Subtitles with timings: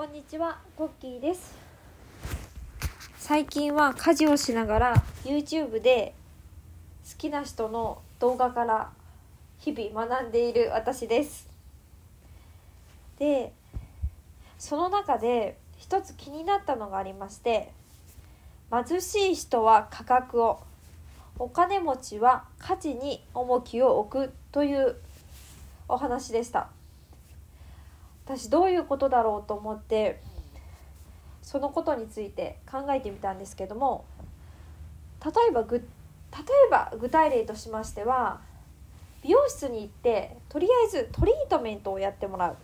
[0.00, 1.54] こんにちは、コッキーです。
[3.18, 6.14] 最近は家事をしながら YouTube で
[7.06, 8.92] 好きな人の動画から
[9.58, 11.50] 日々学んでいる私です。
[13.18, 13.52] で、
[14.58, 17.70] その中で一つ気になったのがありまして、
[18.72, 20.60] 貧しい人は価格を、
[21.38, 24.96] お金持ちは価値に重きを置くという
[25.88, 26.70] お話でした。
[28.30, 30.20] 私どういうことだろうと思って
[31.42, 34.04] そのことについて考えてみたんですけども
[35.24, 38.40] 例えばぐ例えば具体例としましては
[39.24, 42.56] 美容室に行ってとりあえずトリートメントをやってもらう。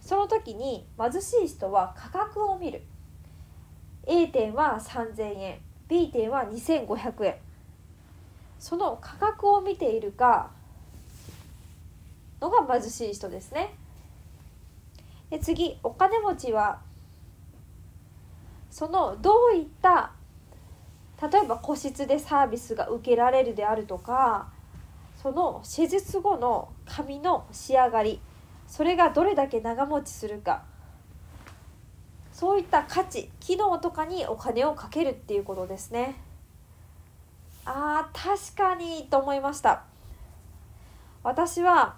[0.00, 2.82] その時に貧しい人は価格を見る。
[4.06, 5.58] A 店は3000円
[5.88, 7.36] B 店は2500円。
[8.58, 10.50] その価格を見ているか
[12.40, 13.74] のが貧しい人ですね。
[15.30, 16.80] で次お金持ちは
[18.70, 20.12] そのどういった
[21.22, 24.48] 例えば個室でサービスが受けられるであるとか
[25.22, 28.20] その施術後の髪の仕上がり
[28.66, 30.62] それがどれだけ長持ちするか
[32.32, 36.16] そういった価値機能とかにお金をかけるっていうことですね。
[37.66, 39.84] あー確かにと思いました。
[41.22, 41.96] 私は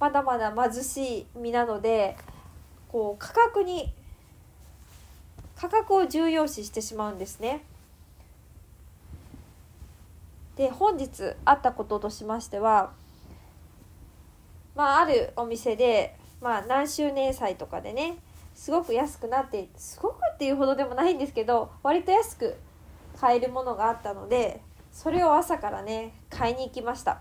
[0.00, 2.16] まだまだ貧しい身なので
[2.88, 3.92] こう価格に
[5.54, 7.62] 価格を重要視してしまうんですね。
[10.56, 12.92] で本日あったこととしましては、
[14.74, 18.16] まあ、あるお店で、まあ、何周年祭とかでね
[18.54, 22.56] すごく安くなってすごくっていうほどでもないんですけど割と安く
[23.18, 24.60] 買えるものがあったので
[24.92, 27.20] それを朝からね買いに行きました。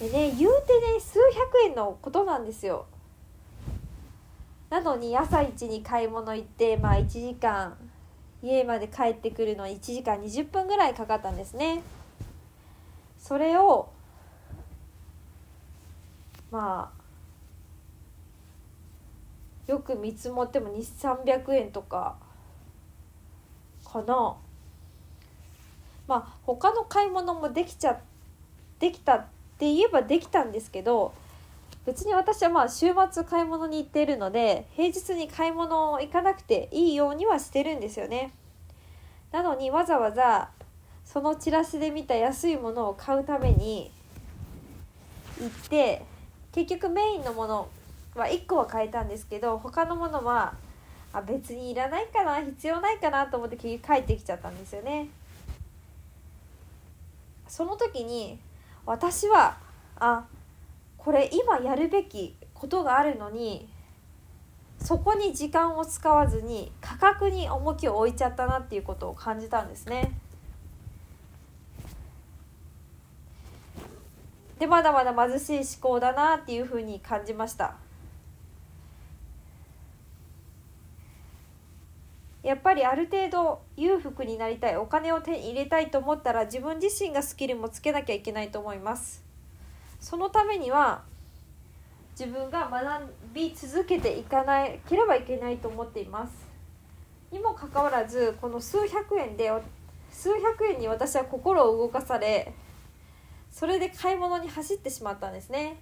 [0.00, 2.86] でね言うてね数百円のことなんですよ。
[4.70, 7.76] なのに朝一に買い物行ってまあ1時間
[8.42, 11.82] 家まで帰ってくるのに1時間20分ぐらいかかったんですね。
[13.18, 13.88] それを
[16.50, 16.98] まあ
[19.66, 22.16] よく見積もっても2300円とか
[23.84, 24.36] かな。
[26.06, 28.00] まあ他の買い物もできちゃ
[28.78, 29.26] できた
[29.58, 31.12] って言えばできたんですけど
[31.84, 38.30] 別に私はまあ週末買い物に行っているので平日に買い物行かなくていいようにはしてるんですよね。
[39.32, 40.50] なのにわざわざ
[41.04, 43.90] そのチラシで見た安いものを買うために
[45.40, 46.04] 行って
[46.52, 47.68] 結局メインのもの
[48.14, 50.54] は1個は買えたんですけど他のものは
[51.12, 55.08] あ別にいらないかな必要ないかなと思って帰ってきちゃったんですよね。
[57.48, 58.38] その時に
[58.88, 59.58] 私は
[59.98, 60.24] あ
[60.96, 63.68] これ今やるべきことがあるのに
[64.78, 70.12] そこに時間を使わずに価格に重きを置いちゃったなっていうことを感じたんですね。
[74.58, 77.76] でまだまだ貧しい思考だなっていうふうに感じました。
[82.48, 89.22] やっぱりある程度裕福になりたいお金を手に入れたいと思ったら自分自身がスキルもつけなきゃいけないと思います。
[90.00, 91.02] そのためには
[92.18, 96.32] 自分が学び続けていかなければいけないと思っています。
[97.30, 99.52] にもかかわらずこの数百円で
[100.10, 102.54] 数百円に私は心を動かされ
[103.50, 105.76] それで買い物に走ってしまったんですね。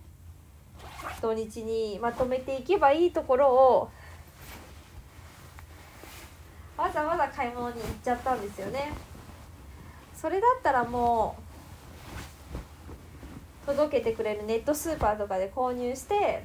[1.23, 3.91] 土日にまとめていけばいいところを
[6.97, 8.91] ざわざ買い物に行っちゃったんですよね。
[10.15, 11.37] それだったらも
[13.65, 16.45] う届けてくれるネットスーパーとかで購入して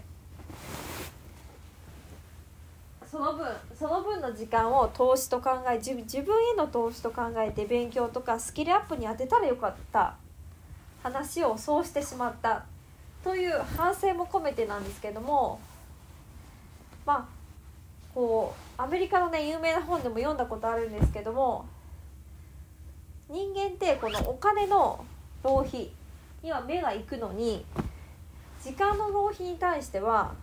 [3.09, 3.47] その分
[3.79, 10.15] その分の時間を投資と考え自自分への投資と考えて勉強とかスキルアップに当てたらよかった
[11.01, 12.65] 話をそうしてしまった。
[13.23, 15.59] という反省も込めてなんですけども
[17.05, 17.25] まあ
[18.15, 21.65] こうアメリカのね有名な本でも読んだことあるんですけども
[23.29, 25.05] 人間ってこのお金の
[25.43, 25.91] 浪費
[26.41, 27.63] には目が行くのに
[28.63, 30.33] 時間の浪費に対しては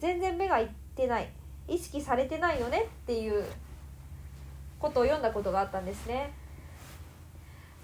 [0.00, 1.28] 全然目がいってない
[1.68, 3.44] 意識されてないよねっていう
[4.78, 6.32] ことを読んだことがあったんですね。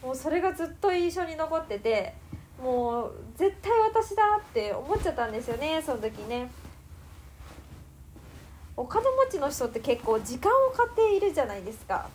[0.02, 2.14] もうそれがずっと印象に残ってて
[2.62, 6.50] もう絶対私だって思っちゃったんですよねその時ね。
[8.76, 12.08] お金持ちの人って結構時間を買っているじゃないですか。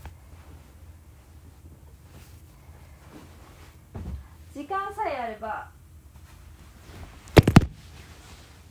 [4.53, 5.69] 時間さえあれば。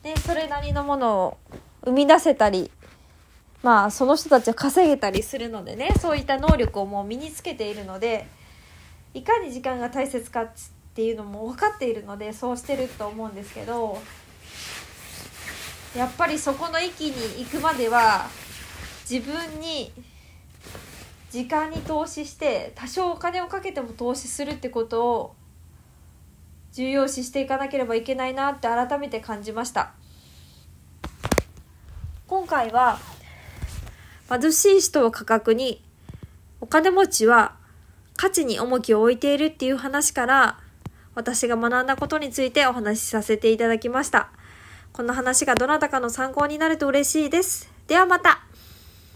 [0.03, 1.37] でそれなりのものを
[1.83, 2.71] 生み出せたり
[3.61, 8.25] まあその人たちは稼げたりするのでねそういった能力をもう身につけているので
[9.13, 10.49] いかに時間が大切かっ
[10.93, 13.97] ていうのも分かっているのでそうしてると思うんですけど
[15.95, 18.27] やっぱりそこの域に行くまでは
[19.09, 19.91] 自分に
[21.31, 25.35] 時間に投資して多少お金をかけても投資するってことを
[26.73, 29.93] 重要視していかなければいけないなって改めて感じました
[32.27, 32.99] 今回は
[34.29, 35.83] 貧しい人を価格に
[36.61, 37.55] お金持ちは
[38.15, 40.59] 価値に重きを置いているっていう話から
[41.15, 44.29] 私が学んだことについてお話しさせていただきました。
[44.93, 47.71] この話がどなたかの参考になると嬉しいです。
[47.87, 48.41] ではまた